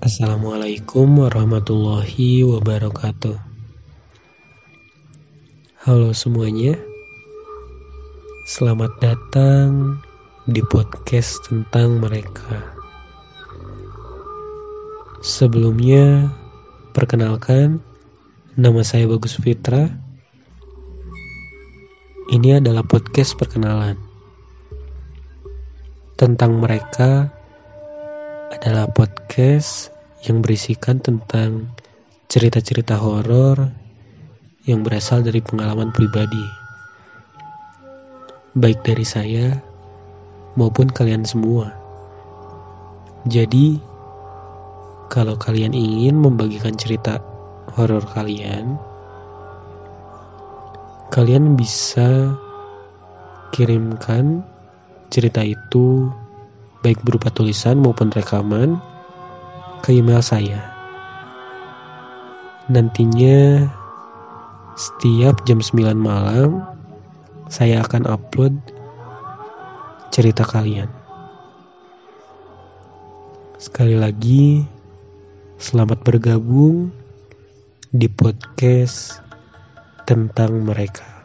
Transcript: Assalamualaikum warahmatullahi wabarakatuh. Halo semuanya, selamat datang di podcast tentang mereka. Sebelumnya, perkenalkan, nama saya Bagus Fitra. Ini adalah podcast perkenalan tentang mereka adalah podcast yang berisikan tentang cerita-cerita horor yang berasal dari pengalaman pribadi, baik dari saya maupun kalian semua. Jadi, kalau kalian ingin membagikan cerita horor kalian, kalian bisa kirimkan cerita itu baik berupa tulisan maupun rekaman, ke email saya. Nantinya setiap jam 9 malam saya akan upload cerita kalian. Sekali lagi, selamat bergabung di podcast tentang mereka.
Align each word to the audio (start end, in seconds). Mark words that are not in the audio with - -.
Assalamualaikum 0.00 1.28
warahmatullahi 1.28 2.40
wabarakatuh. 2.40 3.36
Halo 5.84 6.16
semuanya, 6.16 6.80
selamat 8.48 8.96
datang 8.96 10.00
di 10.48 10.64
podcast 10.64 11.44
tentang 11.44 12.00
mereka. 12.00 12.80
Sebelumnya, 15.20 16.32
perkenalkan, 16.96 17.84
nama 18.56 18.80
saya 18.80 19.04
Bagus 19.04 19.36
Fitra. 19.36 19.84
Ini 22.32 22.64
adalah 22.64 22.88
podcast 22.88 23.36
perkenalan 23.36 24.00
tentang 26.16 26.56
mereka 26.56 27.36
adalah 28.50 28.90
podcast 28.90 29.94
yang 30.26 30.42
berisikan 30.42 30.98
tentang 30.98 31.70
cerita-cerita 32.26 32.98
horor 32.98 33.70
yang 34.66 34.82
berasal 34.82 35.22
dari 35.22 35.38
pengalaman 35.38 35.94
pribadi, 35.94 36.42
baik 38.58 38.82
dari 38.82 39.06
saya 39.06 39.54
maupun 40.58 40.90
kalian 40.90 41.22
semua. 41.22 41.70
Jadi, 43.30 43.78
kalau 45.06 45.38
kalian 45.38 45.70
ingin 45.70 46.18
membagikan 46.18 46.74
cerita 46.74 47.22
horor 47.78 48.02
kalian, 48.10 48.74
kalian 51.14 51.54
bisa 51.54 52.34
kirimkan 53.54 54.42
cerita 55.06 55.46
itu 55.46 56.10
baik 56.80 57.04
berupa 57.04 57.28
tulisan 57.28 57.76
maupun 57.76 58.08
rekaman, 58.08 58.80
ke 59.84 59.96
email 59.96 60.24
saya. 60.24 60.60
Nantinya 62.72 63.68
setiap 64.76 65.44
jam 65.44 65.60
9 65.60 65.96
malam 65.96 66.64
saya 67.50 67.84
akan 67.84 68.08
upload 68.08 68.54
cerita 70.08 70.46
kalian. 70.46 70.88
Sekali 73.60 74.00
lagi, 74.00 74.64
selamat 75.60 76.00
bergabung 76.00 76.88
di 77.92 78.08
podcast 78.08 79.20
tentang 80.08 80.64
mereka. 80.64 81.19